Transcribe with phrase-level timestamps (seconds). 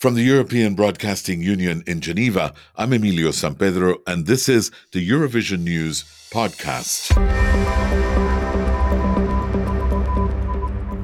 [0.00, 5.60] From the European Broadcasting Union in Geneva, I'm Emilio Sampedro, and this is the Eurovision
[5.60, 7.10] News Podcast.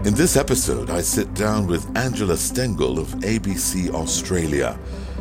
[0.06, 4.79] In this episode, I sit down with Angela Stengel of ABC Australia.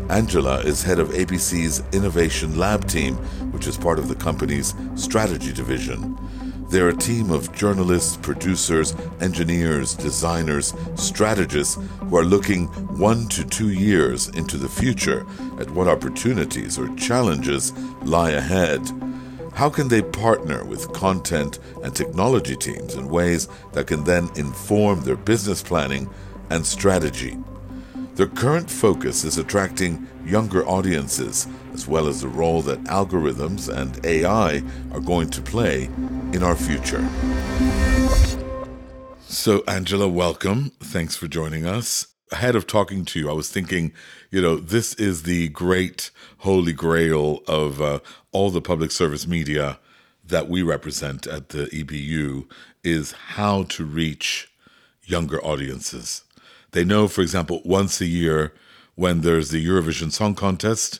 [0.09, 3.15] Angela is head of ABC's Innovation Lab team,
[3.51, 6.17] which is part of the company's strategy division.
[6.75, 12.67] They're a team of journalists, producers, engineers, designers, strategists who are looking
[12.97, 15.25] one to two years into the future
[15.57, 17.71] at what opportunities or challenges
[18.01, 18.81] lie ahead.
[19.53, 24.99] How can they partner with content and technology teams in ways that can then inform
[24.99, 26.09] their business planning
[26.49, 27.37] and strategy?
[28.15, 34.05] Their current focus is attracting younger audiences, as well as the role that algorithms and
[34.05, 35.89] AI are going to play
[36.31, 37.05] in our future.
[39.27, 40.71] So, Angela, welcome.
[40.79, 42.07] Thanks for joining us.
[42.31, 43.91] Ahead of talking to you, I was thinking,
[44.31, 47.99] you know, this is the great holy grail of uh,
[48.31, 49.77] all the public service media
[50.23, 52.49] that we represent at the EBU
[52.81, 54.49] is how to reach
[55.03, 56.23] younger audiences.
[56.75, 58.53] They know, for example, once a year
[58.95, 60.99] when there's the Eurovision Song Contest,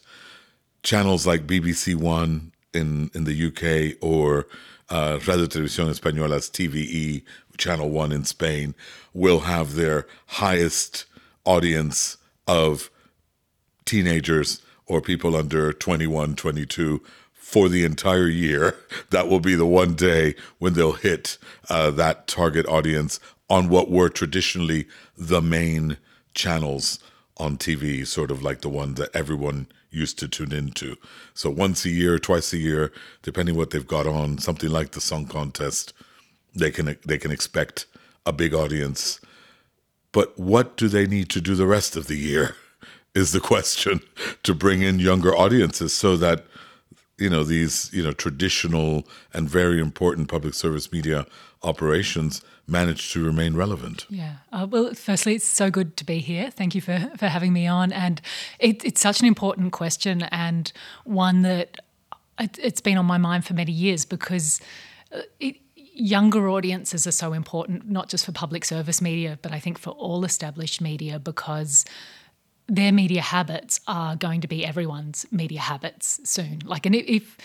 [0.84, 4.48] channels like BBC One in, in the UK or
[4.90, 7.24] uh, Radio Televisión Española's TVE,
[7.58, 8.74] Channel 1 in Spain,
[9.14, 11.04] will have their highest
[11.44, 12.16] audience
[12.48, 12.90] of
[13.84, 17.02] teenagers or people under 21, 22
[17.34, 18.78] for the entire year.
[19.10, 21.38] That will be the one day when they'll hit
[21.70, 25.98] uh, that target audience on what were traditionally the main
[26.34, 27.00] channels
[27.38, 30.98] on TV, sort of like the one that everyone used to tune into.
[31.34, 35.02] So once a year, twice a year, depending what they've got on, something like the
[35.02, 35.94] song contest,
[36.54, 37.86] they can they can expect
[38.26, 39.20] a big audience.
[40.12, 42.56] But what do they need to do the rest of the year?
[43.16, 44.02] Is the question
[44.44, 46.46] to bring in younger audiences so that
[47.18, 51.26] you know these you know traditional and very important public service media
[51.64, 54.06] operations manage to remain relevant.
[54.10, 54.36] Yeah.
[54.52, 56.50] Uh, well, firstly, it's so good to be here.
[56.50, 57.92] Thank you for, for having me on.
[57.92, 58.22] And
[58.60, 60.72] it, it's such an important question and
[61.04, 61.78] one that
[62.40, 64.60] it, has been on my mind for many years because
[65.12, 69.60] uh, it, younger audiences are so important, not just for public service media, but I
[69.60, 71.86] think for all established media because
[72.68, 76.62] their media habits are going to be everyone's media habits soon.
[76.66, 77.38] Like, and if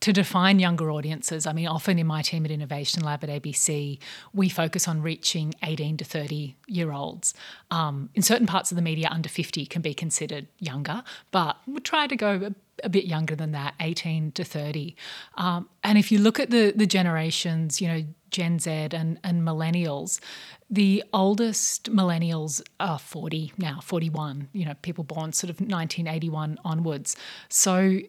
[0.00, 3.98] to define younger audiences, I mean, often in my team at Innovation Lab at ABC,
[4.34, 7.34] we focus on reaching 18 to 30 year olds.
[7.70, 11.80] Um, in certain parts of the media, under 50 can be considered younger, but we
[11.80, 14.94] try to go a, a, bit younger than that, 18 to 30.
[15.38, 19.42] Um, and if you look at the, the generations, you know, Gen Z and, and
[19.42, 20.20] millennials,
[20.68, 27.16] the oldest millennials are 40 now, 41, you know, people born sort of 1981 onwards.
[27.48, 28.00] So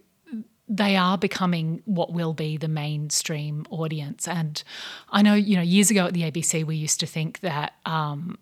[0.68, 4.28] they are becoming what will be the mainstream audience.
[4.28, 4.62] And
[5.09, 8.38] I know, you know, years ago at the ABC, we used to think that, um,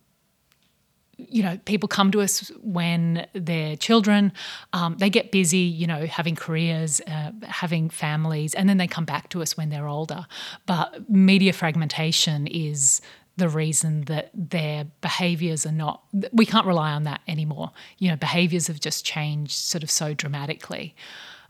[1.17, 4.33] you know, people come to us when they're children,
[4.73, 9.05] um, they get busy, you know, having careers, uh, having families, and then they come
[9.05, 10.25] back to us when they're older.
[10.65, 13.01] But media fragmentation is
[13.37, 18.15] the reason that their behaviors are not we can't rely on that anymore you know
[18.15, 20.95] behaviors have just changed sort of so dramatically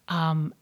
[0.08, 0.54] um,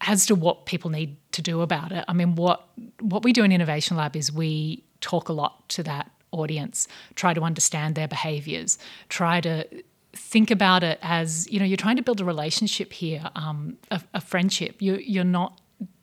[0.00, 2.68] as to what people need to do about it, I mean, what
[3.00, 7.34] what we do in Innovation Lab is we talk a lot to that audience, try
[7.34, 8.78] to understand their behaviours,
[9.08, 9.66] try to
[10.12, 14.00] think about it as you know you're trying to build a relationship here, um, a,
[14.14, 14.80] a friendship.
[14.80, 15.59] You you're not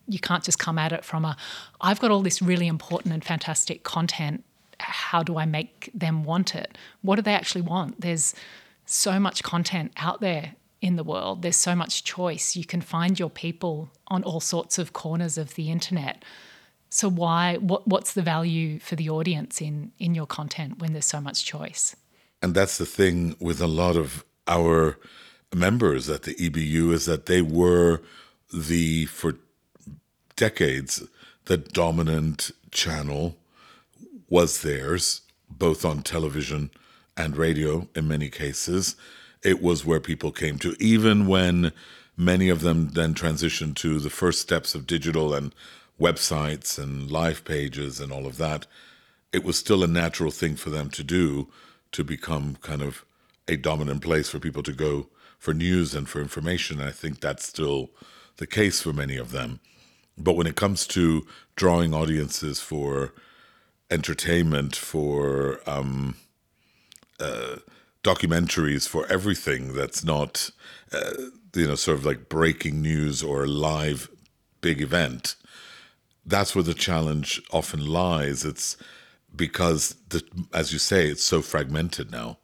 [0.07, 1.37] you can't just come at it from a
[1.81, 4.43] I've got all this really important and fantastic content.
[4.79, 6.77] How do I make them want it?
[7.01, 8.01] What do they actually want?
[8.01, 8.35] There's
[8.85, 11.41] so much content out there in the world.
[11.41, 12.55] There's so much choice.
[12.55, 16.23] You can find your people on all sorts of corners of the internet.
[16.89, 21.05] So why what what's the value for the audience in in your content when there's
[21.05, 21.95] so much choice?
[22.41, 24.97] And that's the thing with a lot of our
[25.53, 28.01] members at the EBU is that they were
[28.53, 29.35] the for
[30.37, 31.03] decades
[31.45, 33.35] the dominant channel
[34.29, 36.71] was theirs both on television
[37.17, 38.95] and radio in many cases
[39.43, 41.71] it was where people came to, even when
[42.15, 45.53] many of them then transitioned to the first steps of digital and
[45.99, 48.65] websites and live pages and all of that.
[49.31, 51.47] It was still a natural thing for them to do
[51.91, 53.05] to become kind of
[53.47, 55.07] a dominant place for people to go
[55.37, 56.81] for news and for information.
[56.81, 57.91] I think that's still
[58.37, 59.59] the case for many of them.
[60.17, 61.25] But when it comes to
[61.55, 63.13] drawing audiences for
[63.89, 66.15] entertainment, for um,
[67.19, 67.57] uh,
[68.03, 70.49] documentaries for everything that's not,
[70.93, 71.13] uh,
[71.55, 74.09] you know, sort of like breaking news or a live
[74.61, 75.35] big event.
[76.25, 78.45] That's where the challenge often lies.
[78.45, 78.77] It's
[79.35, 80.23] because, the,
[80.53, 82.37] as you say, it's so fragmented now.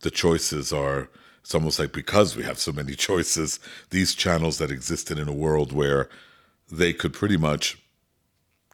[0.00, 1.08] The choices are,
[1.40, 3.60] it's almost like because we have so many choices,
[3.90, 6.08] these channels that existed in a world where
[6.70, 7.78] they could pretty much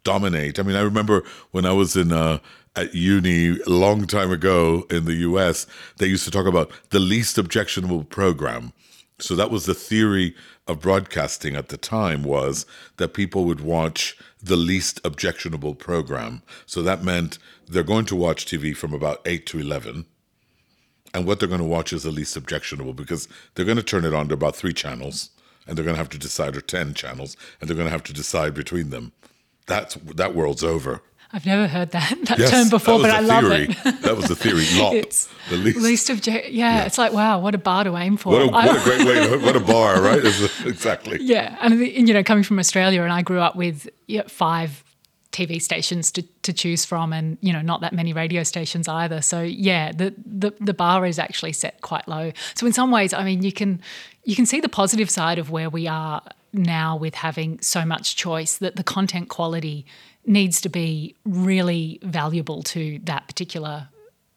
[0.02, 0.58] dominate.
[0.58, 2.38] I mean, I remember when I was in uh,
[2.76, 5.66] at uni a long time ago in the US,
[5.98, 8.72] they used to talk about the least objectionable program.
[9.18, 10.34] So that was the theory
[10.66, 16.42] of broadcasting at the time was that people would watch the least objectionable program.
[16.66, 17.38] So that meant
[17.68, 20.06] they're going to watch TV from about 8 to 11.
[21.12, 24.04] And what they're going to watch is the least objectionable because they're going to turn
[24.04, 25.30] it on to about three channels
[25.66, 28.04] and they're going to have to decide, or 10 channels, and they're going to have
[28.04, 29.12] to decide between them.
[29.66, 31.02] That's, that world's over.
[31.32, 33.70] I've never heard that, that yes, term before, but I love it.
[34.02, 34.64] that was the theory.
[34.78, 36.50] LOP, it's the least, least object.
[36.50, 38.34] Yeah, yeah, it's like wow, what a bar to aim for.
[38.34, 39.28] What a, what a great way.
[39.28, 40.24] To, what a bar, right?
[40.64, 41.18] exactly.
[41.20, 43.88] Yeah, and you know, coming from Australia, and I grew up with
[44.28, 44.83] five
[45.34, 49.20] TV stations to, to choose from, and you know, not that many radio stations either.
[49.20, 52.32] So yeah, the, the the bar is actually set quite low.
[52.54, 53.80] So in some ways, I mean, you can
[54.22, 56.22] you can see the positive side of where we are
[56.52, 58.58] now with having so much choice.
[58.58, 59.84] That the content quality
[60.24, 63.88] needs to be really valuable to that particular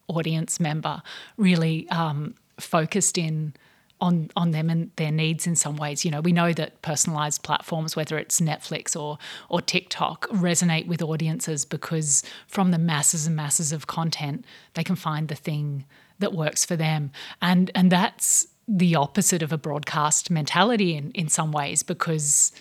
[0.07, 1.01] audience member.
[1.37, 3.53] Really um, focused in
[3.99, 6.05] on on them and their needs in some ways.
[6.05, 9.17] You know, we know that personalized platforms, whether it's Netflix or
[9.49, 14.95] or TikTok, resonate with audiences because from the masses and masses of content, they can
[14.95, 15.85] find the thing
[16.19, 17.11] that works for them.
[17.41, 22.51] And and that's the opposite of a broadcast mentality in, in some ways because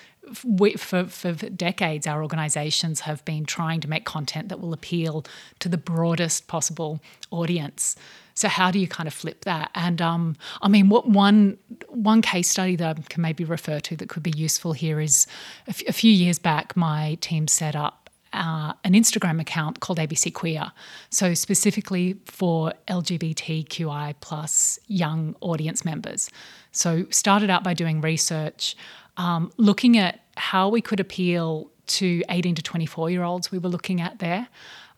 [0.45, 5.25] we, for, for decades, our organizations have been trying to make content that will appeal
[5.61, 7.01] to the broadest possible
[7.31, 7.97] audience.
[8.37, 9.71] So how do you kind of flip that?
[9.75, 11.57] And um, I mean, what one
[11.89, 15.27] one case study that I can maybe refer to that could be useful here is
[15.67, 19.99] a, f- a few years back, my team set up uh, an Instagram account called
[19.99, 20.71] ABC Queer,
[21.09, 26.29] so specifically for LGBTQI plus young audience members.
[26.73, 28.77] So started out by doing research,
[29.17, 33.51] um, looking at how we could appeal to 18 to 24 year olds.
[33.51, 34.49] We were looking at there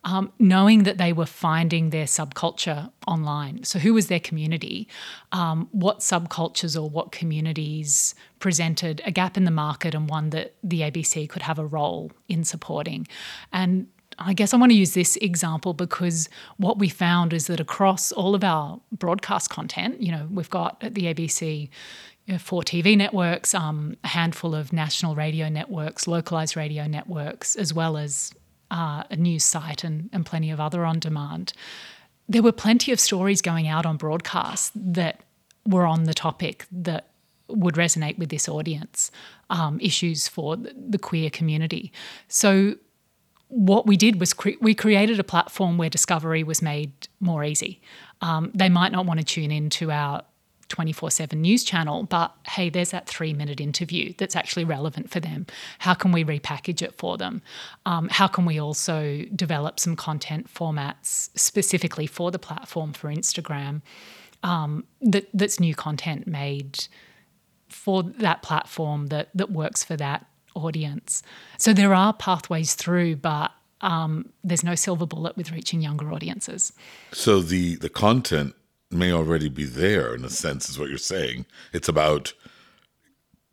[0.09, 3.65] um, knowing that they were finding their subculture online.
[3.65, 4.89] So, who was their community?
[5.33, 10.55] Um, what subcultures or what communities presented a gap in the market and one that
[10.63, 13.07] the ABC could have a role in supporting?
[13.53, 13.87] And
[14.19, 18.11] I guess I want to use this example because what we found is that across
[18.11, 21.69] all of our broadcast content, you know, we've got at the ABC
[22.39, 27.97] four TV networks, um, a handful of national radio networks, localized radio networks, as well
[27.97, 28.35] as
[28.71, 31.53] uh, a news site and, and plenty of other on demand,
[32.29, 35.21] there were plenty of stories going out on broadcast that
[35.67, 37.09] were on the topic that
[37.49, 39.11] would resonate with this audience,
[39.51, 41.93] um, issues for the queer community.
[42.29, 42.77] So,
[43.49, 47.81] what we did was cre- we created a platform where discovery was made more easy.
[48.21, 50.23] Um, they might not want to tune in to our
[50.69, 55.21] 24 7 news channel, but hey, there's that three minute interview that's actually relevant for
[55.21, 55.47] them.
[55.79, 57.43] How can we repackage it for them?
[57.87, 63.83] Um, how can we also develop some content formats specifically for the platform for Instagram
[64.43, 66.87] um, that, that's new content made
[67.69, 71.23] for that platform that, that works for that audience?
[71.59, 76.73] So there are pathways through, but um, there's no silver bullet with reaching younger audiences.
[77.13, 78.55] So the the content
[78.91, 81.47] may already be there in a sense is what you're saying.
[81.73, 82.33] It's about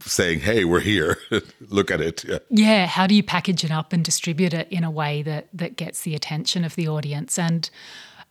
[0.01, 1.17] saying hey we're here.
[1.69, 2.23] Look at it.
[2.23, 2.39] Yeah.
[2.49, 5.77] yeah how do you package it up and distribute it in a way that that
[5.77, 7.39] gets the attention of the audience?
[7.39, 7.69] And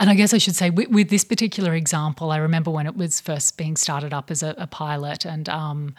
[0.00, 2.96] and I guess I should say, with, with this particular example, I remember when it
[2.96, 5.94] was first being started up as a, a pilot, and um,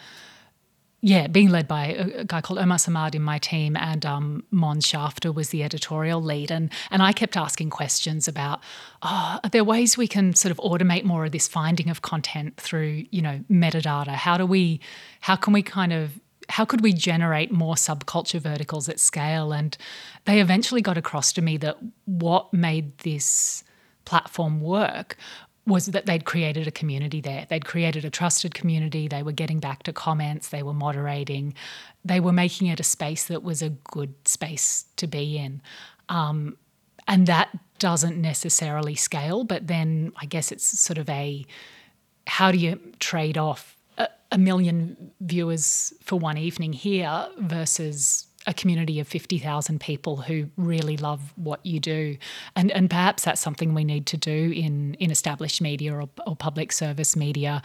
[1.02, 4.80] yeah, being led by a, guy called Omar Samad in my team, and um, Mon
[4.80, 8.60] Schafter was the editorial lead, and and I kept asking questions about,
[9.02, 12.56] oh, are there ways we can sort of automate more of this finding of content
[12.56, 14.14] through you know metadata?
[14.14, 14.80] How do we,
[15.20, 19.52] how can we kind of how could we generate more subculture verticals at scale?
[19.52, 19.76] And
[20.24, 23.64] they eventually got across to me that what made this
[24.04, 25.16] platform work
[25.66, 27.46] was that they'd created a community there.
[27.48, 29.08] They'd created a trusted community.
[29.08, 30.48] They were getting back to comments.
[30.48, 31.54] They were moderating.
[32.04, 35.60] They were making it a space that was a good space to be in.
[36.08, 36.56] Um,
[37.08, 41.44] and that doesn't necessarily scale, but then I guess it's sort of a
[42.26, 48.54] how do you trade off a, a million viewers for one evening here versus a
[48.54, 52.16] community of 50,000 people who really love what you do.
[52.54, 56.36] And, and perhaps that's something we need to do in, in established media or, or
[56.36, 57.62] public service media.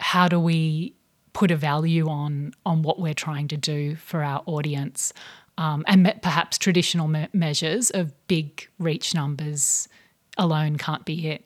[0.00, 0.94] How do we
[1.32, 5.12] put a value on, on what we're trying to do for our audience?
[5.58, 9.88] Um, and perhaps traditional me- measures of big reach numbers
[10.36, 11.44] alone can't be it.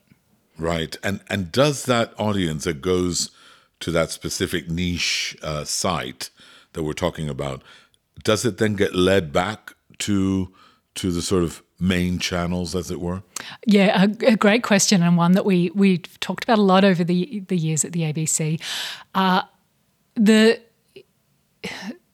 [0.59, 0.97] Right.
[1.03, 3.31] And and does that audience that goes
[3.81, 6.31] to that specific niche uh, site
[6.75, 7.63] that we're talking about,
[8.23, 10.53] does it then get led back to
[10.97, 13.23] to the sort of main channels, as it were?
[13.67, 17.05] Yeah, a, a great question and one that we we've talked about a lot over
[17.05, 18.61] the the years at the ABC.
[19.15, 19.43] Uh,
[20.15, 20.61] the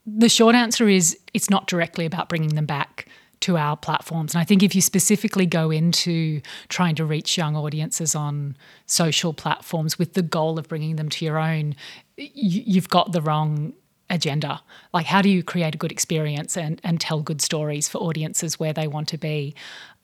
[0.06, 3.08] the short answer is it's not directly about bringing them back
[3.40, 4.34] to our platforms.
[4.34, 9.34] And I think if you specifically go into trying to reach young audiences on social
[9.34, 11.74] platforms with the goal of bringing them to your own,
[12.16, 13.74] you've got the wrong
[14.10, 14.62] agenda.
[14.92, 18.58] Like, how do you create a good experience and, and tell good stories for audiences
[18.58, 19.54] where they want to be?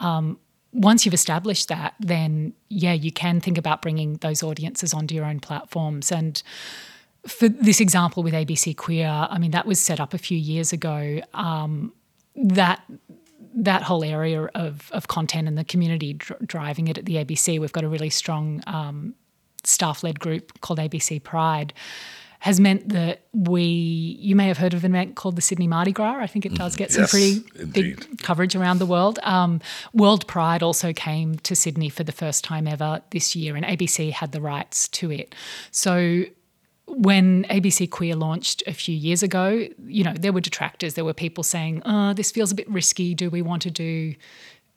[0.00, 0.38] Um,
[0.72, 5.24] once you've established that, then yeah, you can think about bringing those audiences onto your
[5.24, 6.10] own platforms.
[6.10, 6.42] And
[7.26, 10.72] for this example with ABC Queer, I mean, that was set up a few years
[10.72, 11.20] ago.
[11.34, 11.92] Um,
[12.34, 12.82] that
[13.54, 17.60] that whole area of, of content and the community dr- driving it at the ABC,
[17.60, 19.14] we've got a really strong um,
[19.62, 21.74] staff led group called ABC Pride,
[22.42, 23.62] has meant that we,
[24.20, 26.18] you may have heard of an event called the Sydney Mardi Gras.
[26.18, 27.72] I think it does get some Yes, pretty indeed.
[28.00, 29.20] big coverage around the world.
[29.22, 29.60] Um,
[29.94, 34.10] world Pride also came to Sydney for the first time ever this year, and ABC
[34.10, 35.36] had the rights to it.
[35.70, 36.24] So
[36.88, 40.94] when ABC Queer launched a few years ago, you know, there were detractors.
[40.94, 43.14] There were people saying, oh, this feels a bit risky.
[43.14, 44.16] Do we want to do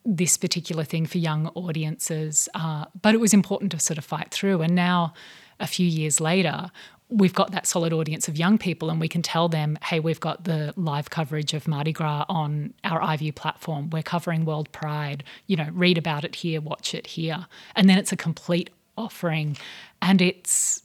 [0.04, 2.48] this particular thing for young audiences?
[2.54, 4.62] Uh, but it was important to sort of fight through.
[4.62, 5.14] And now,
[5.58, 6.70] a few years later,
[7.08, 10.20] we've got that solid audience of young people and we can tell them, hey, we've
[10.20, 13.90] got the live coverage of Mardi Gras on our iView platform.
[13.90, 15.22] We're covering World Pride.
[15.46, 17.46] You know, read about it here, watch it here.
[17.76, 19.56] And then it's a complete offering.
[20.02, 20.82] And it's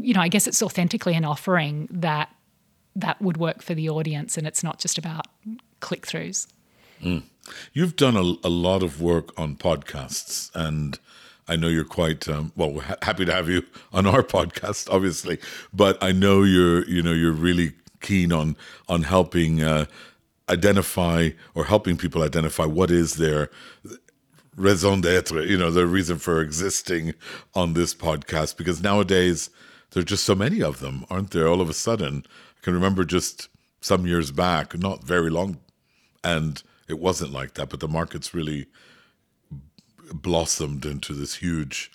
[0.00, 2.34] you know, I guess it's authentically an offering that
[2.96, 5.26] that would work for the audience, and it's not just about
[5.80, 6.48] click throughs.
[7.02, 7.22] Mm.
[7.72, 10.98] You've done a, a lot of work on podcasts, and
[11.48, 12.72] I know you're quite um, well.
[12.72, 13.62] We're ha- happy to have you
[13.92, 15.38] on our podcast, obviously,
[15.72, 18.56] but I know you're you know you're really keen on
[18.88, 19.86] on helping uh,
[20.48, 23.50] identify or helping people identify what is their
[24.56, 27.14] raison d'être, you know, the reason for existing
[27.54, 28.56] on this podcast.
[28.56, 29.50] Because nowadays
[29.90, 31.48] there are just so many of them, aren't there?
[31.48, 33.48] All of a sudden, I can remember just
[33.80, 35.58] some years back, not very long,
[36.24, 37.70] and it wasn't like that.
[37.70, 38.66] But the market's really
[40.12, 41.90] blossomed into this huge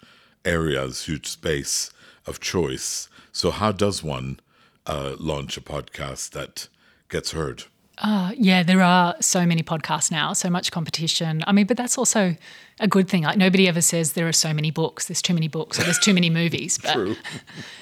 [0.46, 1.92] area, this huge space
[2.26, 3.10] of choice.
[3.32, 4.40] So, how does one
[4.86, 6.68] uh, launch a podcast that
[7.10, 7.64] gets heard?
[8.00, 11.44] Uh, yeah, there are so many podcasts now, so much competition.
[11.46, 12.36] I mean, but that's also
[12.80, 13.24] a good thing.
[13.24, 16.00] Like nobody ever says there are so many books, there's too many books, or there's
[16.00, 16.78] too many movies.
[16.78, 17.16] But, True.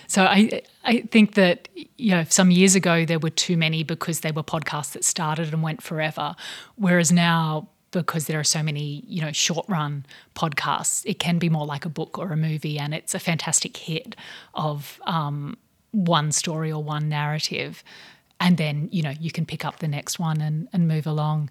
[0.07, 4.19] So I I think that you know some years ago there were too many because
[4.19, 6.35] they were podcasts that started and went forever,
[6.75, 10.05] whereas now because there are so many you know short run
[10.35, 13.75] podcasts, it can be more like a book or a movie, and it's a fantastic
[13.77, 14.15] hit
[14.53, 15.57] of um,
[15.91, 17.83] one story or one narrative,
[18.39, 21.49] and then you know you can pick up the next one and and move along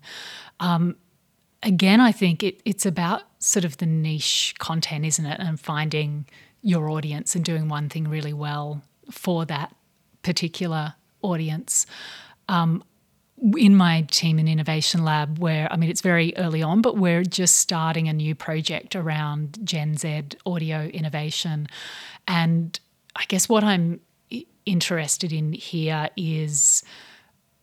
[1.63, 5.41] again, I think it, it's about sort of the niche content, isn't it?
[5.41, 6.27] And finding
[6.63, 9.75] your audience and doing one thing really well for that
[10.23, 11.87] particular audience.
[12.49, 12.85] Um,
[13.57, 17.25] in my team and innovation lab, where I mean, it's very early on, but we're
[17.25, 21.67] just starting a new project around Gen Z audio innovation.
[22.29, 22.79] And
[23.17, 24.01] I guess what I'm
[24.67, 26.83] interested in here is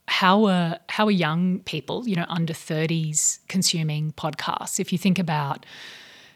[0.07, 4.79] how are how are young people, you know, under 30s consuming podcasts?
[4.79, 5.65] If you think about,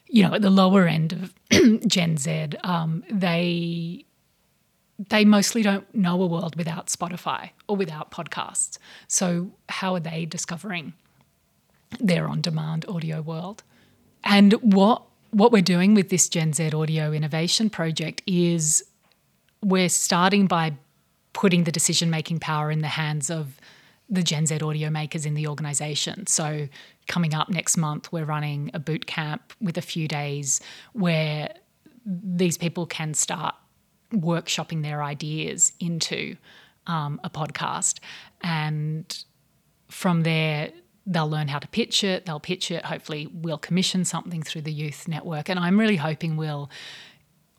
[0.08, 1.34] you know, at the lower end of
[1.88, 4.06] Gen Z, um, they
[5.10, 8.78] they mostly don't know a world without Spotify or without podcasts.
[9.08, 10.94] So how are they discovering
[12.00, 13.64] their on-demand audio world?
[14.24, 18.84] And what what we're doing with this Gen Z audio innovation project is
[19.64, 20.74] we're starting by
[21.34, 23.58] putting the decision making power in the hands of
[24.10, 26.28] the Gen Z audio makers in the organization.
[26.28, 26.68] So,
[27.08, 30.60] coming up next month, we're running a boot camp with a few days
[30.92, 31.54] where
[32.06, 33.56] these people can start
[34.14, 36.36] workshopping their ideas into
[36.88, 38.00] um, a podcast.
[38.42, 39.24] And
[39.90, 40.72] from there,
[41.06, 42.26] they'll learn how to pitch it.
[42.26, 42.86] They'll pitch it.
[42.86, 45.50] Hopefully, we'll commission something through the youth network.
[45.50, 46.70] And I'm really hoping we'll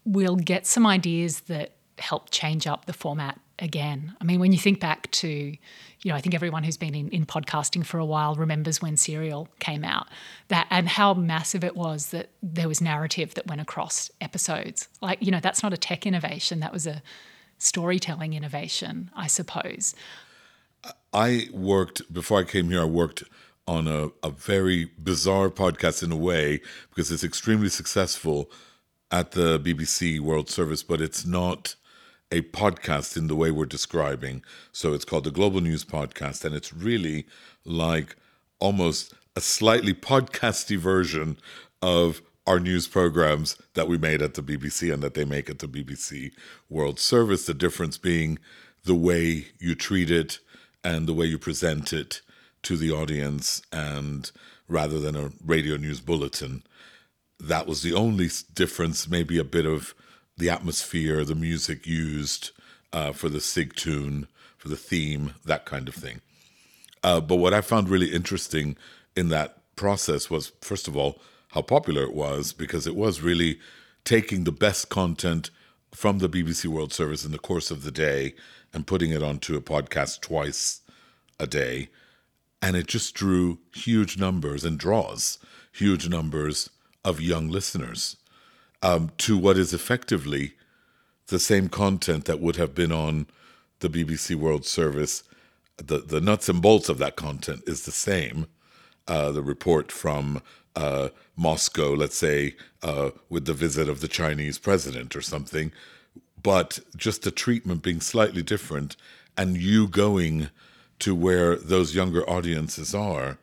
[0.04, 4.14] we'll get some ideas that helped change up the format again.
[4.20, 5.58] I mean, when you think back to, you
[6.04, 9.48] know, I think everyone who's been in, in podcasting for a while remembers when Serial
[9.60, 10.08] came out,
[10.48, 14.88] that and how massive it was that there was narrative that went across episodes.
[15.00, 17.02] Like, you know, that's not a tech innovation, that was a
[17.58, 19.94] storytelling innovation, I suppose.
[21.12, 23.22] I worked before I came here, I worked
[23.68, 28.50] on a, a very bizarre podcast in a way because it's extremely successful
[29.12, 31.76] at the BBC World Service, but it's not
[32.32, 34.42] a podcast in the way we're describing.
[34.72, 37.26] So it's called the Global News Podcast, and it's really
[37.64, 38.16] like
[38.58, 41.36] almost a slightly podcasty version
[41.82, 45.58] of our news programs that we made at the BBC and that they make at
[45.58, 46.32] the BBC
[46.70, 47.44] World Service.
[47.44, 48.38] The difference being
[48.84, 50.38] the way you treat it
[50.82, 52.22] and the way you present it
[52.62, 54.30] to the audience, and
[54.68, 56.62] rather than a radio news bulletin.
[57.38, 59.94] That was the only difference, maybe a bit of
[60.36, 62.50] the atmosphere, the music used
[62.92, 66.20] uh, for the sig tune, for the theme, that kind of thing.
[67.02, 68.76] Uh, but what I found really interesting
[69.16, 73.58] in that process was, first of all, how popular it was, because it was really
[74.04, 75.50] taking the best content
[75.92, 78.34] from the BBC World Service in the course of the day
[78.72, 80.80] and putting it onto a podcast twice
[81.38, 81.88] a day.
[82.62, 85.38] And it just drew huge numbers and draws
[85.72, 86.70] huge numbers
[87.04, 88.16] of young listeners
[88.82, 90.54] um, to what is effectively
[91.28, 93.26] the same content that would have been on
[93.80, 95.22] the BBC World Service.
[95.76, 98.46] The, the nuts and bolts of that content is the same.
[99.08, 100.42] Uh, the report from
[100.76, 105.72] uh, Moscow, let's say, uh, with the visit of the Chinese president or something,
[106.40, 108.96] but just the treatment being slightly different
[109.36, 110.50] and you going
[110.98, 113.38] to where those younger audiences are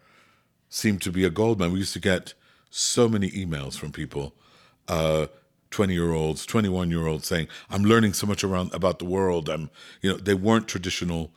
[0.69, 1.71] seemed to be a goldmine.
[1.71, 2.33] We used to get
[2.69, 4.33] so many emails from people
[4.89, 5.27] uh,
[5.71, 9.49] 20 year olds, 21 year olds saying, I'm learning so much around about the world.
[9.49, 9.69] I'm,
[10.01, 11.31] you know, they weren't traditional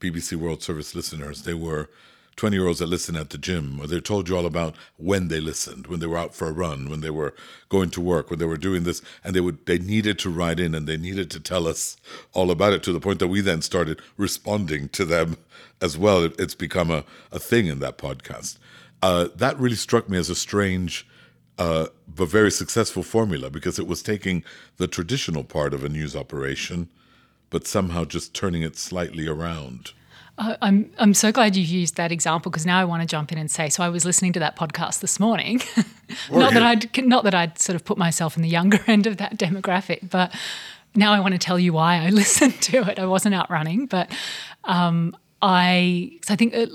[0.00, 1.42] BBC World Service listeners.
[1.42, 1.88] They were
[2.36, 5.26] 20 year olds that listen at the gym, or they told you all about when
[5.26, 7.34] they listened, when they were out for a run, when they were
[7.68, 10.60] going to work, when they were doing this, and they would, they needed to write
[10.60, 11.96] in and they needed to tell us
[12.34, 15.36] all about it to the point that we then started responding to them
[15.80, 16.22] as well.
[16.22, 18.58] It, it's become a, a thing in that podcast.
[19.02, 21.06] Uh, that really struck me as a strange,
[21.58, 24.44] uh, but very successful formula because it was taking
[24.76, 26.88] the traditional part of a news operation,
[27.50, 29.92] but somehow just turning it slightly around.
[30.38, 33.32] Uh, I'm I'm so glad you used that example because now I want to jump
[33.32, 35.60] in and say so I was listening to that podcast this morning.
[36.30, 39.16] not that I'd not that I'd sort of put myself in the younger end of
[39.16, 40.32] that demographic, but
[40.94, 43.00] now I want to tell you why I listened to it.
[43.00, 44.12] I wasn't out running, but
[44.64, 46.66] um, I I think uh,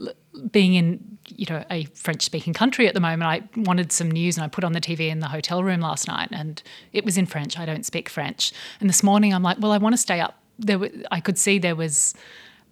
[0.51, 4.37] being in you know a French speaking country at the moment, I wanted some news
[4.37, 7.17] and I put on the TV in the hotel room last night and it was
[7.17, 7.57] in French.
[7.57, 8.51] I don't speak French.
[8.79, 10.39] And this morning I'm like, well, I want to stay up.
[10.59, 10.79] There,
[11.11, 12.13] I could see there was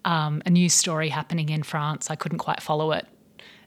[0.06, 2.10] um, a news story happening in France.
[2.10, 3.08] I couldn't quite follow it.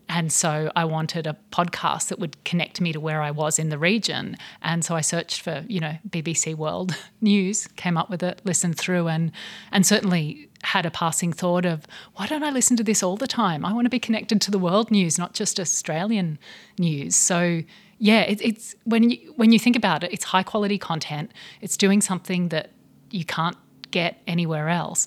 [0.09, 3.71] And so I wanted a podcast that would connect me to where I was in
[3.71, 4.37] the region.
[4.63, 8.79] And so I searched for, you know, BBC World News, came up with it, listened
[8.79, 9.33] through, and
[9.73, 13.27] and certainly had a passing thought of why don't I listen to this all the
[13.27, 13.65] time?
[13.65, 16.39] I want to be connected to the world news, not just Australian
[16.79, 17.17] news.
[17.17, 17.63] So
[17.99, 21.33] yeah, it, it's when you when you think about it, it's high quality content.
[21.61, 22.71] It's doing something that
[23.11, 23.57] you can't
[23.91, 25.07] get anywhere else,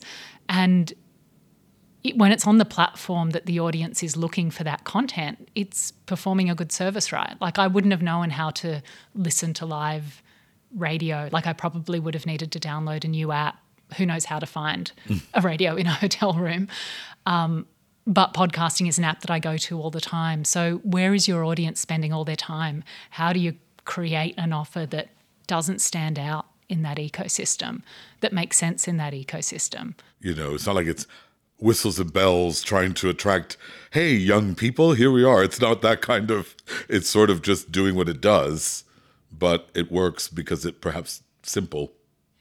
[0.50, 0.94] and
[2.04, 5.92] it, when it's on the platform that the audience is looking for that content, it's
[5.92, 7.36] performing a good service, right?
[7.42, 8.82] Like I wouldn't have known how to
[9.16, 10.22] listen to live
[10.76, 11.30] radio.
[11.32, 13.60] Like I probably would have needed to download a new app
[13.96, 14.92] who knows how to find
[15.34, 16.68] a radio in a hotel room.
[17.26, 17.68] Um,
[18.06, 20.46] but podcasting is an app that I go to all the time.
[20.46, 22.84] So, where is your audience spending all their time?
[23.12, 25.10] How do you create an offer that
[25.46, 27.82] doesn't stand out in that ecosystem,
[28.22, 29.94] that makes sense in that ecosystem?
[30.22, 31.06] You know, it's not like it's
[31.60, 33.58] whistles and bells trying to attract,
[33.92, 35.44] hey, young people, here we are.
[35.44, 36.56] It's not that kind of,
[36.88, 38.84] it's sort of just doing what it does,
[39.32, 41.94] but it works because it perhaps simple.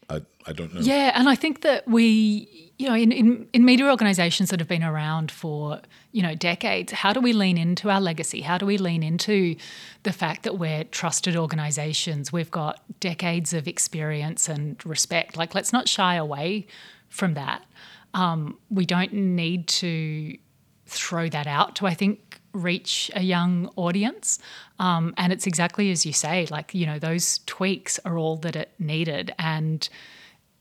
[0.09, 0.81] I, I don't know.
[0.81, 4.69] Yeah, and I think that we, you know, in, in, in media organisations that have
[4.69, 8.41] been around for, you know, decades, how do we lean into our legacy?
[8.41, 9.55] How do we lean into
[10.03, 12.31] the fact that we're trusted organisations?
[12.31, 15.35] We've got decades of experience and respect.
[15.35, 16.67] Like, let's not shy away
[17.09, 17.65] from that.
[18.13, 20.37] Um, we don't need to
[20.85, 24.39] throw that out to, I think, reach a young audience.
[24.79, 28.55] Um, and it's exactly as you say, like, you know, those tweaks are all that
[28.55, 29.33] it needed.
[29.37, 29.87] And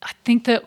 [0.03, 0.65] I think that,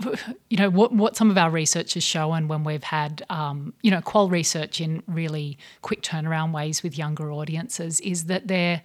[0.50, 3.92] you know, what, what some of our research has shown when we've had, um, you
[3.92, 8.82] know, qual research in really quick turnaround ways with younger audiences is that they're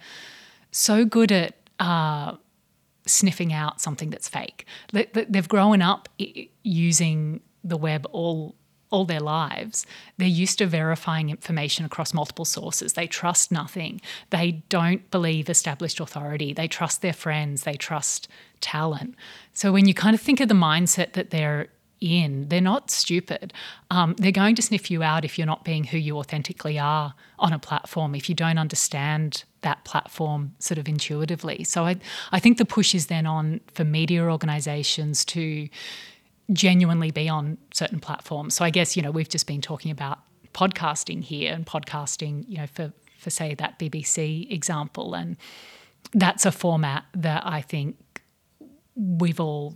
[0.71, 2.35] so good at, uh,
[3.07, 4.65] sniffing out something that's fake.
[4.91, 6.09] They, they've grown up
[6.63, 8.55] using the web all
[8.91, 9.85] all their lives,
[10.17, 12.93] they're used to verifying information across multiple sources.
[12.93, 13.99] They trust nothing.
[14.29, 16.53] They don't believe established authority.
[16.53, 17.63] They trust their friends.
[17.63, 18.27] They trust
[18.61, 19.15] talent.
[19.53, 21.67] So when you kind of think of the mindset that they're
[21.99, 23.53] in, they're not stupid.
[23.89, 27.15] Um, they're going to sniff you out if you're not being who you authentically are
[27.39, 31.63] on a platform, if you don't understand that platform sort of intuitively.
[31.63, 31.97] So I,
[32.31, 35.67] I think the push is then on for media organizations to
[36.51, 38.53] genuinely be on certain platforms.
[38.53, 40.19] So I guess, you know, we've just been talking about
[40.53, 45.15] podcasting here and podcasting, you know, for, for say that BBC example.
[45.15, 45.37] And
[46.13, 48.21] that's a format that I think
[48.95, 49.73] we've all,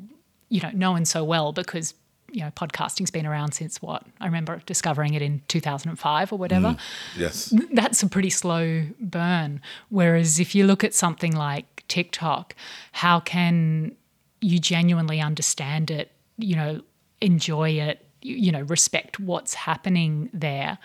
[0.50, 1.96] you know, known so well because,
[2.32, 4.06] you know, podcasting's been around since what?
[4.22, 6.70] I remember discovering it in 2005 or whatever.
[6.70, 6.80] Mm,
[7.18, 7.54] yes.
[7.74, 9.62] That's a pretty slow burn.
[9.90, 12.56] Whereas if you look at something like TikTok,
[12.92, 13.96] how can
[14.40, 16.82] you genuinely understand it you know,
[17.22, 20.78] enjoy it, you know, respect what's happening there.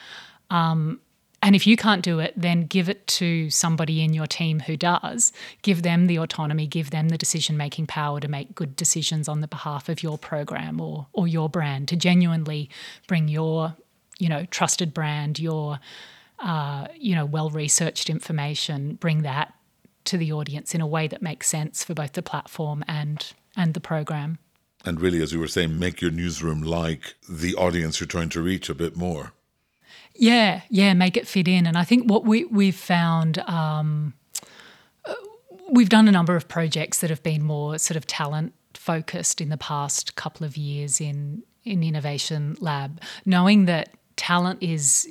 [0.50, 1.00] Um,
[1.42, 4.78] and if you can't do it, then give it to somebody in your team who
[4.78, 5.30] does.
[5.60, 9.42] Give them the autonomy, give them the decision making power to make good decisions on
[9.42, 12.70] the behalf of your program or, or your brand, to genuinely
[13.06, 13.76] bring your,
[14.18, 15.80] you know, trusted brand, your,
[16.38, 19.52] uh, you know, well researched information, bring that
[20.04, 23.74] to the audience in a way that makes sense for both the platform and and
[23.74, 24.38] the program
[24.84, 28.42] and really, as you were saying, make your newsroom like the audience you're trying to
[28.42, 29.32] reach a bit more.
[30.14, 31.66] Yeah, yeah, make it fit in.
[31.66, 33.38] And I think what we we've found.
[33.40, 34.14] Um,
[35.70, 39.48] we've done a number of projects that have been more sort of talent focused in
[39.48, 45.08] the past couple of years in in innovation lab knowing that talent is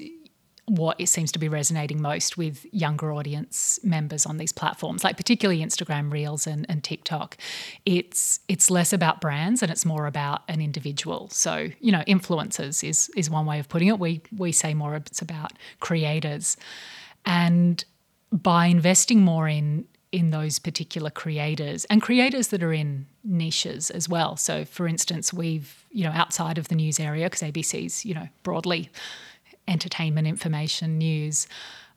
[0.65, 5.17] what it seems to be resonating most with younger audience members on these platforms, like
[5.17, 7.37] particularly Instagram Reels and, and TikTok.
[7.85, 11.29] It's it's less about brands and it's more about an individual.
[11.29, 13.99] So you know, influencers is is one way of putting it.
[13.99, 16.55] We we say more it's about creators,
[17.25, 17.83] and
[18.31, 24.07] by investing more in in those particular creators and creators that are in niches as
[24.07, 24.37] well.
[24.37, 28.29] So, for instance, we've you know outside of the news area because ABC's you know
[28.43, 28.89] broadly
[29.67, 31.47] entertainment, information, news.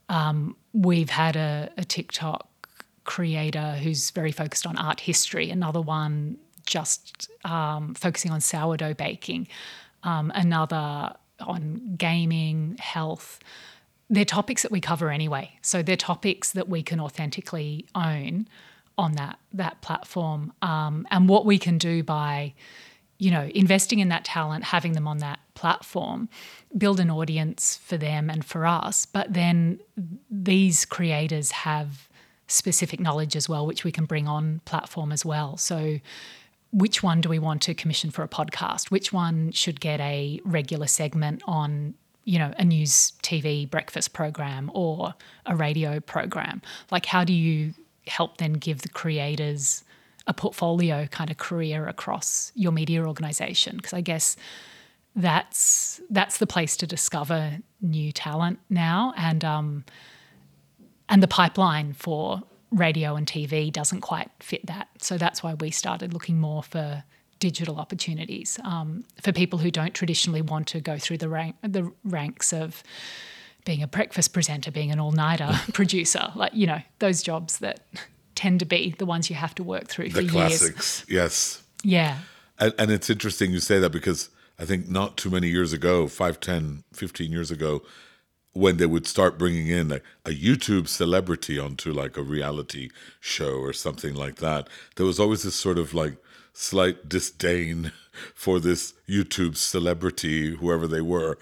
[0.09, 2.49] Um, we've had a, a TikTok
[3.05, 9.47] creator who's very focused on art history, another one just um, focusing on sourdough baking,
[10.03, 13.39] um, another on gaming, health.
[14.11, 15.53] They're topics that we cover anyway.
[15.63, 18.49] So they're topics that we can authentically own
[18.99, 20.53] on that that platform.
[20.63, 22.55] Um, and what we can do by
[23.19, 26.29] you know, investing in that talent, having them on that platform,
[26.79, 29.07] build an audience for them and for us.
[29.07, 29.81] But then
[30.31, 32.09] these creators have
[32.47, 35.57] specific knowledge as well, which we can bring on platform as well.
[35.57, 35.99] So,
[36.73, 38.91] which one do we want to commission for a podcast?
[38.91, 44.71] Which one should get a regular segment on, you know, a news TV breakfast program
[44.75, 45.15] or
[45.47, 46.61] a radio program?
[46.91, 47.73] Like, how do you
[48.07, 49.85] help then give the creators
[50.27, 54.37] a portfolio kind of career across your media organization because I guess
[55.17, 59.85] that's that's the place to discover new talent now and um,
[61.09, 65.71] and the pipeline for radio and TV doesn't quite fit that so that's why we
[65.71, 67.03] started looking more for
[67.39, 71.91] digital opportunities um, for people who don't traditionally want to go through the rank the
[72.05, 72.83] ranks of
[73.65, 77.81] being a breakfast presenter being an all-nighter producer like you know those jobs that
[78.37, 81.11] tend to be the ones you have to work through the for classics, years.
[81.11, 81.63] yes.
[81.83, 82.19] Yeah.
[82.59, 86.07] And, and it's interesting you say that because I think not too many years ago,
[86.07, 87.83] 5, 10, 15 years ago,
[88.53, 92.89] when they would start bringing in a, a, YouTube celebrity onto like a reality
[93.21, 94.67] show or something like that,
[94.97, 96.17] there was always this sort of like
[96.55, 97.93] slight disdain
[98.35, 101.37] for this YouTube celebrity, whoever they were,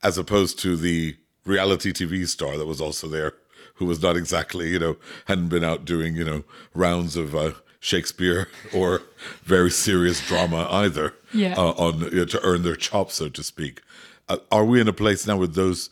[0.00, 3.34] as opposed to the reality TV star that was also there
[3.80, 7.52] who was not exactly, you know, hadn't been out doing, you know, rounds of uh,
[7.80, 9.02] Shakespeare or
[9.42, 11.54] very serious drama either yeah.
[11.56, 13.80] uh, on you know, to earn their chops, so to speak.
[14.28, 15.90] Uh, are we in a place now with those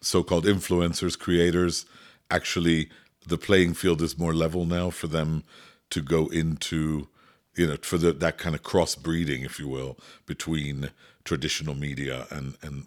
[0.00, 1.86] so-called influencers, creators,
[2.30, 2.90] actually
[3.26, 5.44] the playing field is more level now for them
[5.90, 7.08] to go into,
[7.54, 9.96] you know, for the, that kind of cross-breeding, if you will,
[10.26, 10.90] between
[11.24, 12.86] traditional media and and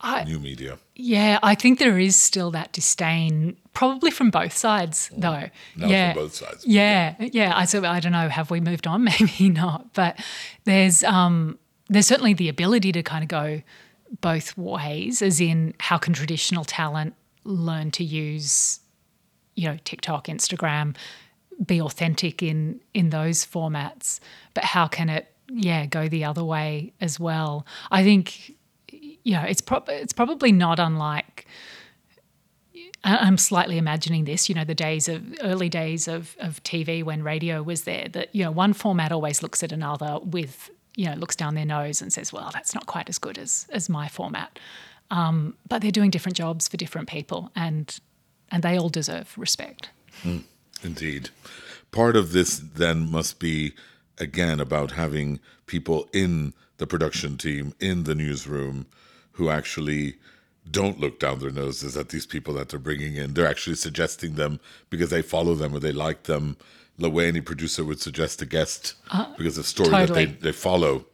[0.00, 0.78] I, new media.
[0.94, 5.20] Yeah, I think there is still that disdain, probably from both sides, mm.
[5.20, 5.50] though.
[5.76, 6.66] Now yeah, from both sides.
[6.66, 7.56] Yeah, yeah.
[7.56, 8.28] I so I don't know.
[8.28, 9.04] Have we moved on?
[9.20, 9.92] Maybe not.
[9.94, 10.18] But
[10.64, 11.58] there's um,
[11.88, 13.62] there's certainly the ability to kind of go
[14.20, 18.80] both ways, as in how can traditional talent learn to use,
[19.54, 20.96] you know, TikTok, Instagram,
[21.64, 24.20] be authentic in in those formats,
[24.54, 27.66] but how can it yeah go the other way as well?
[27.90, 28.54] I think
[29.28, 31.46] you know it's pro- it's probably not unlike.
[33.04, 37.22] I'm slightly imagining this, you know, the days of early days of, of TV when
[37.22, 41.14] radio was there, that, you know, one format always looks at another with, you know,
[41.14, 44.08] looks down their nose and says, well, that's not quite as good as, as my
[44.08, 44.58] format.
[45.12, 47.96] Um, but they're doing different jobs for different people and,
[48.50, 49.90] and they all deserve respect.
[50.24, 50.42] Mm,
[50.82, 51.30] indeed.
[51.92, 53.74] Part of this then must be,
[54.18, 58.86] again, about having people in the production team, in the newsroom,
[59.38, 60.16] who actually
[60.68, 63.34] don't look down their noses at these people that they're bringing in.
[63.34, 64.58] They're actually suggesting them
[64.90, 66.56] because they follow them or they like them.
[66.98, 70.24] The way any producer would suggest a guest uh, because of story totally.
[70.26, 71.06] that they, they follow.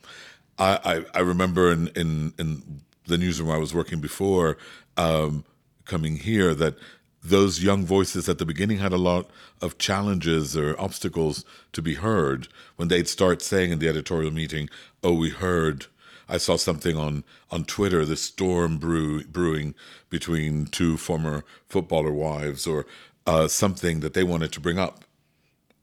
[0.58, 4.56] I, I, I, remember in, in, in the newsroom I was working before,
[4.96, 5.44] um,
[5.84, 6.76] coming here, that
[7.22, 9.28] those young voices at the beginning had a lot
[9.60, 14.70] of challenges or obstacles to be heard when they'd start saying in the editorial meeting,
[15.02, 15.86] Oh, we heard
[16.28, 19.74] I saw something on on Twitter, the storm brew, brewing
[20.10, 22.86] between two former footballer wives, or
[23.26, 25.04] uh, something that they wanted to bring up.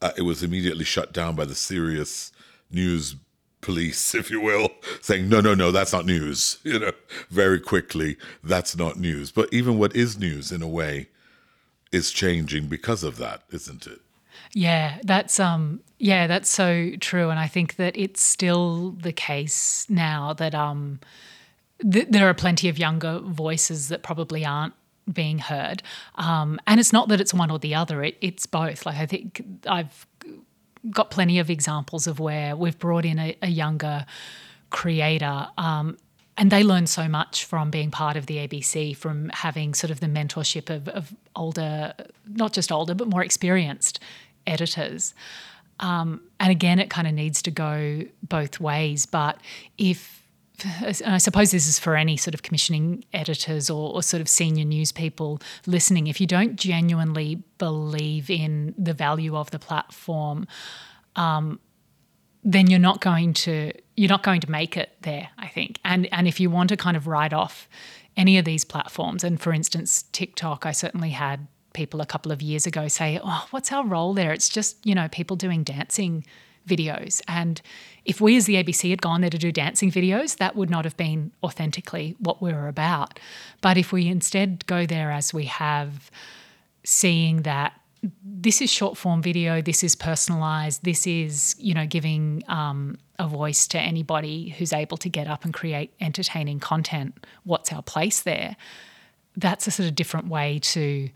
[0.02, 2.32] Uh, it was immediately shut down by the serious
[2.72, 3.16] news
[3.62, 4.70] police, if you will,
[5.02, 6.58] saying, no, no, no, that's not news.
[6.72, 6.92] You know,
[7.30, 9.32] very quickly, that's not news.
[9.32, 11.10] But even what is news, in a way,
[11.92, 14.00] is changing because of that, isn't it?
[14.54, 19.86] Yeah, that's um yeah, that's so true and I think that it's still the case
[19.90, 21.00] now that um
[21.90, 24.74] th- there are plenty of younger voices that probably aren't
[25.12, 25.84] being heard.
[26.16, 28.86] Um, and it's not that it's one or the other, it, it's both.
[28.86, 30.06] Like I think I've
[30.90, 34.06] got plenty of examples of where we've brought in a, a younger
[34.70, 35.98] creator um,
[36.38, 40.00] and they learn so much from being part of the ABC, from having sort of
[40.00, 41.94] the mentorship of, of older,
[42.28, 44.00] not just older, but more experienced
[44.48, 45.14] editors.
[45.80, 49.06] Um, and again, it kind of needs to go both ways.
[49.06, 49.40] But
[49.78, 50.28] if,
[50.86, 54.64] I suppose this is for any sort of commissioning editors or, or, sort of senior
[54.64, 60.46] news people listening, if you don't genuinely believe in the value of the platform,
[61.16, 61.60] um,
[62.44, 65.30] then you're not going to you're not going to make it there.
[65.38, 67.68] I think, and and if you want to kind of write off
[68.18, 72.42] any of these platforms, and for instance, TikTok, I certainly had people a couple of
[72.42, 76.26] years ago say, "Oh, what's our role there?" It's just you know people doing dancing
[76.68, 77.62] videos, and
[78.06, 80.86] if we as the ABC had gone there to do dancing videos, that would not
[80.86, 83.20] have been authentically what we were about.
[83.62, 86.10] But if we instead go there as we have,
[86.84, 87.74] seeing that
[88.24, 93.28] this is short form video, this is personalized, this is you know giving um, a
[93.28, 97.26] voice to anybody who's able to get up and create entertaining content.
[97.44, 98.58] What's our place there?
[99.38, 101.10] That's a sort of different way to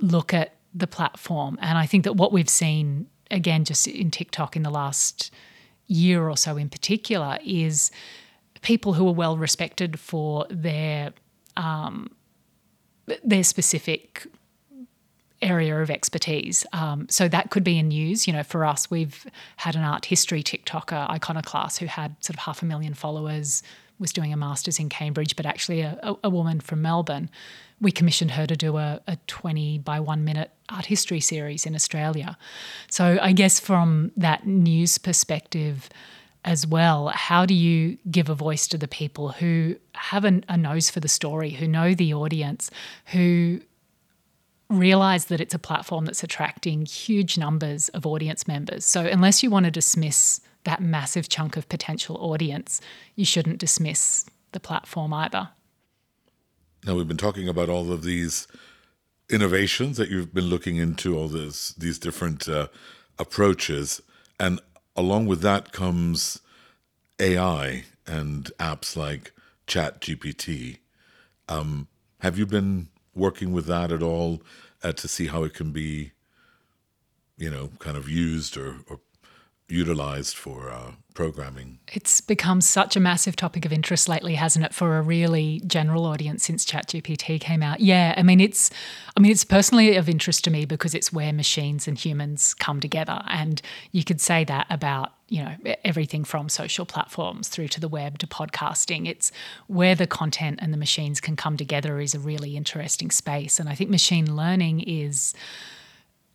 [0.00, 1.58] look at the platform.
[1.60, 5.32] And I think that what we've seen, again, just in TikTok in the last
[5.86, 7.90] year or so in particular, is
[8.60, 11.12] people who are well respected for their
[11.56, 12.10] um,
[13.24, 14.26] their specific
[15.40, 16.66] area of expertise.
[16.72, 18.26] Um, so that could be in news.
[18.26, 22.40] You know, for us, we've had an art history TikToker, Iconoclast, who had sort of
[22.40, 23.62] half a million followers,
[23.98, 27.30] was doing a master's in Cambridge, but actually a, a woman from Melbourne
[27.80, 31.74] we commissioned her to do a, a 20 by one minute art history series in
[31.74, 32.36] Australia.
[32.90, 35.88] So I guess from that news perspective
[36.44, 40.56] as well, how do you give a voice to the people who have a, a
[40.56, 42.70] nose for the story, who know the audience,
[43.06, 43.60] who
[44.70, 48.84] realize that it's a platform that's attracting huge numbers of audience members.
[48.84, 52.80] So unless you want to dismiss that massive chunk of potential audience,
[53.14, 55.50] you shouldn't dismiss the platform either.
[56.86, 58.46] Now we've been talking about all of these
[59.30, 62.68] innovations that you've been looking into, all this these different uh,
[63.18, 64.00] approaches,
[64.38, 64.60] and
[64.96, 66.40] along with that comes
[67.20, 69.32] AI and apps like
[69.66, 70.78] Chat GPT.
[71.48, 71.88] Um,
[72.20, 74.42] have you been working with that at all
[74.82, 76.12] uh, to see how it can be,
[77.36, 79.00] you know, kind of used or, or
[79.68, 81.78] utilized for uh, programming.
[81.92, 86.06] It's become such a massive topic of interest lately, hasn't it, for a really general
[86.06, 87.80] audience since ChatGPT came out?
[87.80, 88.70] Yeah, I mean it's
[89.16, 92.80] I mean it's personally of interest to me because it's where machines and humans come
[92.80, 93.60] together and
[93.92, 98.18] you could say that about, you know, everything from social platforms through to the web
[98.20, 99.08] to podcasting.
[99.08, 99.32] It's
[99.66, 103.68] where the content and the machines can come together is a really interesting space and
[103.68, 105.34] I think machine learning is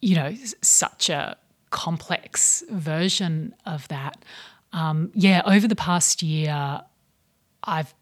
[0.02, 1.38] you know such a
[1.74, 4.24] complex version of that.
[4.72, 6.82] Um, yeah, over the past year,
[7.64, 7.94] I've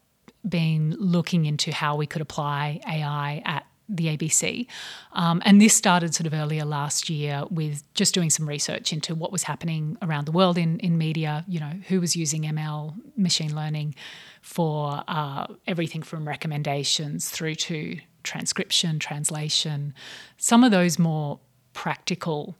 [0.46, 4.66] been looking into how we could apply AI at the ABC.
[5.12, 9.14] Um, and this started sort of earlier last year with just doing some research into
[9.14, 12.94] what was happening around the world in, in media, you know, who was using ML,
[13.16, 13.94] machine learning,
[14.42, 19.94] for uh, everything from recommendations through to transcription, translation,
[20.36, 21.40] some of those more
[21.72, 22.56] practical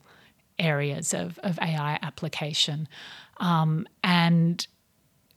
[0.58, 2.88] areas of, of AI application.
[3.38, 4.66] Um, and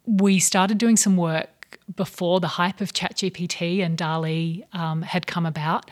[0.05, 5.45] we started doing some work before the hype of ChatGPT and DALL-E um, had come
[5.45, 5.89] about.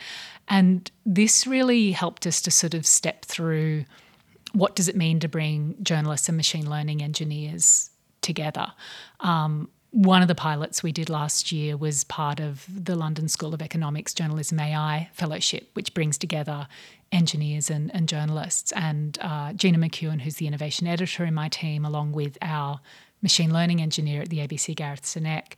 [0.48, 3.84] And this really helped us to sort of step through
[4.52, 8.72] what does it mean to bring journalists and machine learning engineers together.
[9.20, 13.54] Um, one of the pilots we did last year was part of the London School
[13.54, 16.66] of Economics Journalism AI Fellowship, which brings together
[17.12, 18.72] engineers and, and journalists.
[18.72, 22.80] And uh, Gina McEwen, who's the innovation editor in my team, along with our
[23.22, 25.56] machine learning engineer at the ABC, Gareth Seneque,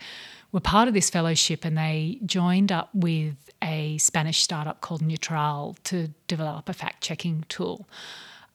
[0.52, 5.76] were part of this fellowship and they joined up with a Spanish startup called Newtral
[5.84, 7.88] to develop a fact checking tool.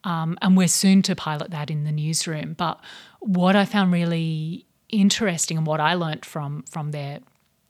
[0.04, 2.54] Um, and we're soon to pilot that in the newsroom.
[2.54, 2.80] But
[3.20, 7.20] what I found really interesting and what I learnt from from their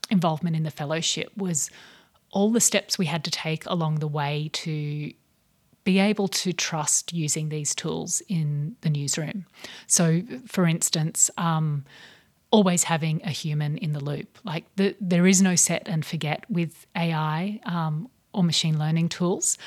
[0.09, 1.69] involvement in the fellowship was
[2.31, 5.11] all the steps we had to take along the way to
[5.83, 9.45] be able to trust using these tools in the newsroom.
[9.87, 11.85] So, for instance, um,
[12.51, 14.37] always having a human in the loop.
[14.43, 19.57] Like the, there is no set and forget with AI um, or machine learning tools.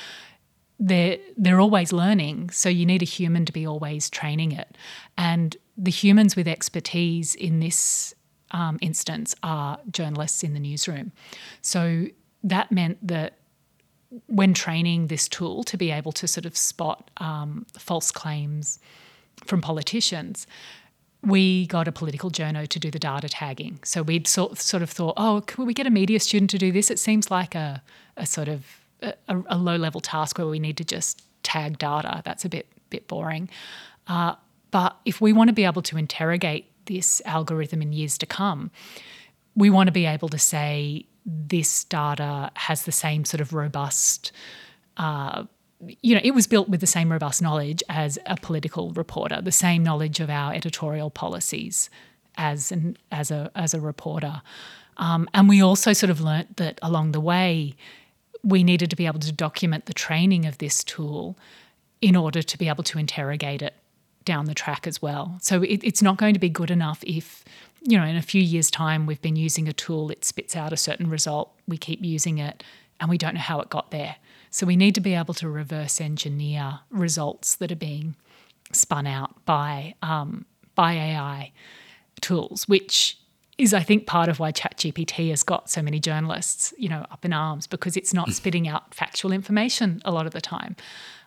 [0.79, 4.77] They're they're always learning, so you need a human to be always training it.
[5.17, 8.13] And the humans with expertise in this
[8.51, 11.11] um, instance are journalists in the newsroom.
[11.61, 12.07] So
[12.43, 13.37] that meant that
[14.27, 18.79] when training this tool to be able to sort of spot um, false claims
[19.45, 20.47] from politicians,
[21.21, 23.79] we got a political journo to do the data tagging.
[23.83, 26.71] So we'd sort, sort of thought, oh, can we get a media student to do
[26.71, 26.91] this?
[26.91, 27.81] It seems like a,
[28.15, 28.84] a sort of
[29.27, 32.21] a, a low level task where we need to just tag data.
[32.25, 33.49] That's a bit bit boring.
[34.07, 34.35] Uh,
[34.71, 38.71] but if we want to be able to interrogate this algorithm in years to come,
[39.55, 44.31] we want to be able to say this data has the same sort of robust.
[44.97, 45.45] Uh,
[46.01, 49.51] you know, it was built with the same robust knowledge as a political reporter, the
[49.51, 51.89] same knowledge of our editorial policies
[52.37, 54.41] as an as a as a reporter.
[54.97, 57.75] Um, and we also sort of learnt that along the way,
[58.45, 61.37] we needed to be able to document the training of this tool
[61.99, 63.73] in order to be able to interrogate it
[64.23, 65.37] down the track as well.
[65.41, 67.43] So it, it's not going to be good enough if,
[67.81, 70.71] you know, in a few years' time we've been using a tool, it spits out
[70.71, 72.63] a certain result, we keep using it,
[72.99, 74.17] and we don't know how it got there.
[74.51, 78.15] So we need to be able to reverse engineer results that are being
[78.71, 81.51] spun out by um, by AI
[82.21, 83.17] tools, which
[83.57, 87.23] is I think part of why ChatGPT has got so many journalists, you know, up
[87.23, 90.75] in arms because it's not spitting out factual information a lot of the time.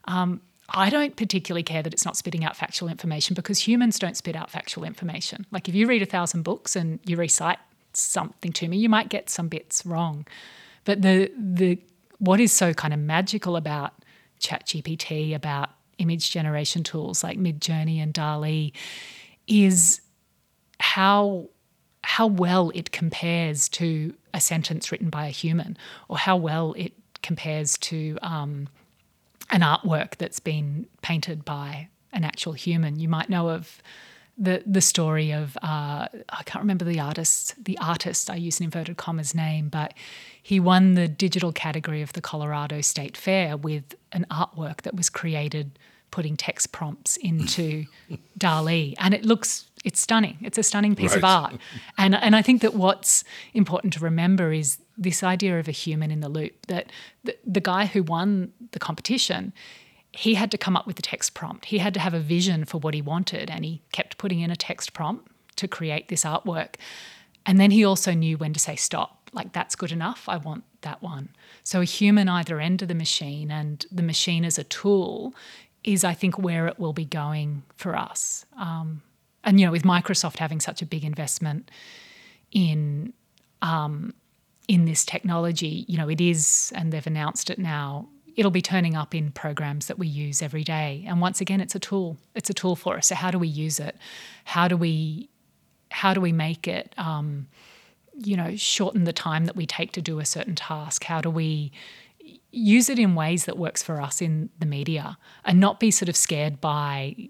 [0.05, 4.17] Um, I don't particularly care that it's not spitting out factual information because humans don't
[4.17, 5.47] spit out factual information.
[5.51, 7.59] Like if you read a thousand books and you recite
[7.95, 10.27] something to me, you might get some bits wrong.
[10.85, 11.79] But the the
[12.19, 13.95] what is so kind of magical about
[14.41, 18.73] ChatGPT, about image generation tools like Midjourney and DALL-E,
[19.47, 20.01] is
[20.81, 21.49] how
[22.05, 25.77] how well it compares to a sentence written by a human,
[26.09, 28.69] or how well it compares to um,
[29.51, 32.99] an artwork that's been painted by an actual human.
[32.99, 33.83] You might know of
[34.39, 38.65] the the story of uh, I can't remember the artist the artist I use an
[38.65, 39.95] inverted commas name, but
[40.41, 45.11] he won the digital category of the Colorado State Fair with an artwork that was
[45.11, 45.79] created
[46.11, 47.85] putting text prompts into
[48.39, 50.39] DALL-E, and it looks it's stunning.
[50.41, 51.19] It's a stunning piece right.
[51.19, 51.57] of art,
[51.97, 56.11] and and I think that what's important to remember is this idea of a human
[56.11, 56.67] in the loop.
[56.67, 56.91] That
[57.25, 59.53] the, the guy who won the competition,
[60.13, 61.67] he had to come up with the text prompt.
[61.67, 64.51] He had to have a vision for what he wanted, and he kept putting in
[64.51, 66.75] a text prompt to create this artwork.
[67.47, 69.31] And then he also knew when to say stop.
[69.33, 70.29] Like that's good enough.
[70.29, 71.29] I want that one.
[71.63, 75.35] So a human either end of the machine, and the machine as a tool
[75.85, 78.45] is, I think, where it will be going for us.
[78.59, 79.03] Um,
[79.45, 81.71] and you know, with Microsoft having such a big investment
[82.53, 83.13] in
[83.63, 84.15] um,
[84.69, 88.09] in this technology, you know, it is, and they've announced it now.
[88.37, 91.05] It'll be turning up in programs that we use every day.
[91.09, 92.19] And once again, it's a tool.
[92.35, 93.09] It's a tool for us.
[93.09, 93.97] So how do we use it?
[94.45, 95.29] How do we
[95.91, 97.49] how do we make it um,
[98.15, 101.05] you know shorten the time that we take to do a certain task?
[101.05, 101.73] How do we
[102.51, 106.09] use it in ways that works for us in the media and not be sort
[106.09, 107.29] of scared by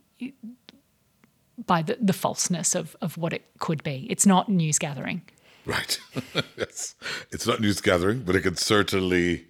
[1.67, 4.07] by the, the falseness of, of what it could be.
[4.09, 5.23] It's not news gathering.
[5.67, 5.99] Right.
[6.57, 6.95] yes.
[7.33, 9.47] It's not news gathering, but it can certainly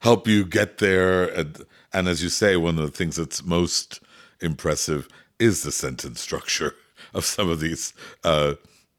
[0.00, 1.24] help you get there.
[1.24, 4.00] And, and as you say, one of the things that's most
[4.40, 5.08] impressive
[5.38, 6.74] is the sentence structure
[7.14, 7.92] of some of these
[8.24, 8.54] uh,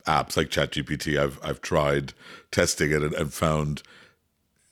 [0.07, 1.19] apps like ChatGPT.
[1.19, 2.13] I've I've tried
[2.51, 3.83] testing it and, and, found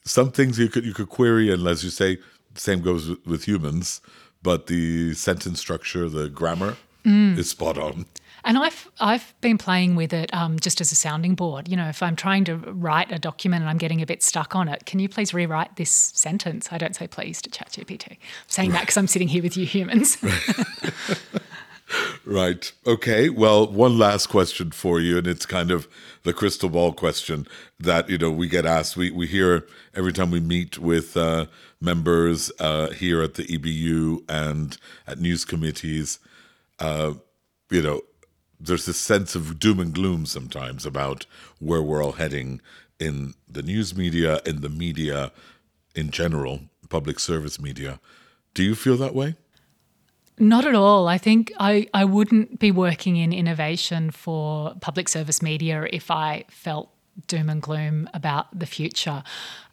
[0.06, 2.18] some things you could you could query, and as you say,
[2.56, 4.02] same goes with, with humans.
[4.42, 6.76] But the sentence structure, the grammar,
[7.06, 7.38] mm.
[7.38, 8.06] is spot on.
[8.46, 11.70] And I've I've been playing with it um, just as a sounding board.
[11.70, 14.54] You know, if I'm trying to write a document and I'm getting a bit stuck
[14.54, 16.68] on it, can you please rewrite this sentence?
[16.72, 18.12] I don't say please to ChatGPT.
[18.12, 18.80] I'm saying right.
[18.80, 20.18] that because I'm sitting here with you humans.
[20.22, 20.92] right.
[22.88, 23.30] Okay.
[23.30, 25.88] Well, one last question for you, and it's kind of
[26.24, 27.48] the crystal ball question
[27.80, 28.98] that you know we get asked.
[28.98, 31.48] We we hear every time we meet with uh,
[31.82, 34.78] members uh, here at the EBU and
[35.08, 36.20] at news committees.
[36.80, 37.14] Uh,
[37.70, 38.02] you know,
[38.60, 41.26] there's this sense of doom and gloom sometimes about
[41.60, 42.62] where we're all heading
[43.00, 45.32] in the news media, in the media
[45.96, 48.00] in general, public service media.
[48.54, 49.36] Do you feel that way?
[50.40, 51.08] Not at all.
[51.08, 56.46] I think I, I wouldn't be working in innovation for public service media if I
[56.50, 56.90] felt
[57.28, 59.24] doom and gloom about the future.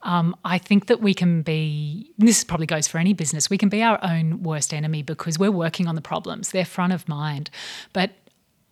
[0.02, 3.70] Um, I think that we can be, this probably goes for any business, we can
[3.70, 6.50] be our own worst enemy because we're working on the problems.
[6.50, 7.50] They're front of mind.
[7.94, 8.10] But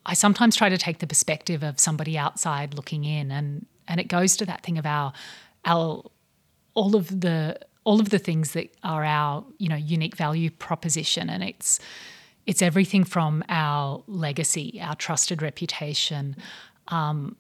[0.09, 4.09] I sometimes try to take the perspective of somebody outside looking in, and and it
[4.09, 5.13] goes to that thing of our
[5.67, 6.03] our
[6.73, 7.59] all of the
[7.89, 11.81] all of the things that are our you know unique value proposition, and it's
[12.45, 16.37] it's everything from our legacy, our trusted reputation,
[16.89, 17.35] um,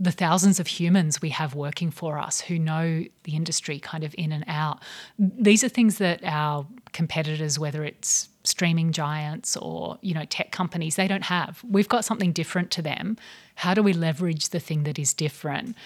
[0.00, 4.14] the thousands of humans we have working for us who know the industry kind of
[4.16, 4.82] in and out.
[5.18, 10.96] These are things that our competitors, whether it's streaming giants or you know tech companies,
[10.96, 11.62] they don't have.
[11.68, 13.18] We've got something different to them.
[13.56, 15.76] How do we leverage the thing that is different?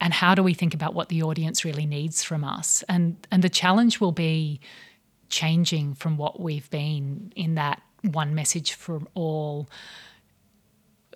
[0.00, 2.84] And how do we think about what the audience really needs from us?
[2.88, 4.60] And and the challenge will be
[5.28, 9.68] changing from what we've been in that one message for all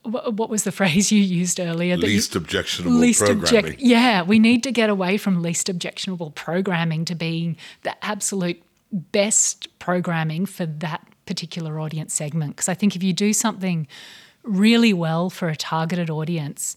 [0.02, 1.96] what was the phrase you used earlier?
[1.96, 3.76] Least you, objectionable least programming.
[3.78, 8.62] Yeah, we need to get away from least objectionable programming to being the absolute
[8.92, 12.56] best programming for that particular audience segment.
[12.56, 13.86] Because I think if you do something
[14.42, 16.76] really well for a targeted audience,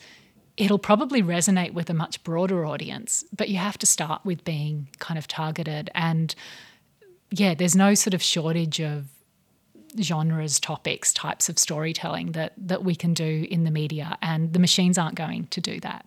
[0.58, 3.24] it'll probably resonate with a much broader audience.
[3.36, 5.90] But you have to start with being kind of targeted.
[5.96, 6.34] And
[7.32, 9.08] yeah, there's no sort of shortage of
[10.02, 14.60] genres, topics, types of storytelling that that we can do in the media, and the
[14.60, 16.06] machines aren't going to do that.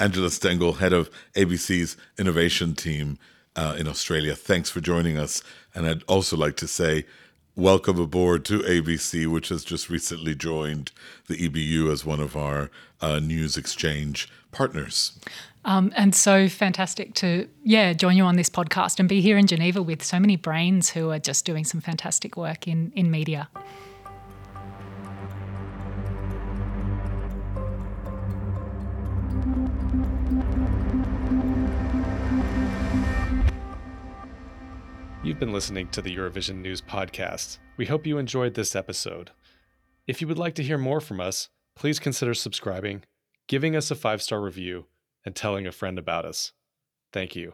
[0.00, 3.18] Angela Stengel, head of ABC's innovation team
[3.56, 5.42] uh, in Australia, thanks for joining us.
[5.74, 7.04] And I'd also like to say
[7.58, 10.92] welcome aboard to ABC, which has just recently joined
[11.26, 15.18] the EBU as one of our uh, news exchange partners.
[15.64, 19.48] Um, and so fantastic to, yeah, join you on this podcast and be here in
[19.48, 23.48] Geneva with so many brains who are just doing some fantastic work in, in media.
[35.28, 37.58] You've been listening to the Eurovision News Podcast.
[37.76, 39.30] We hope you enjoyed this episode.
[40.06, 43.04] If you would like to hear more from us, please consider subscribing,
[43.46, 44.86] giving us a five star review,
[45.26, 46.52] and telling a friend about us.
[47.12, 47.52] Thank you.